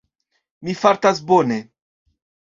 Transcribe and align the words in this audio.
Mi 0.69 0.75
fartas 0.79 1.21
bone 1.33 1.61